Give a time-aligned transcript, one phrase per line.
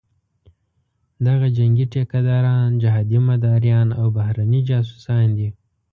[1.25, 5.49] دغه جنګي ټیکه داران، جهادي مداریان او بهرني جاسوسان دي.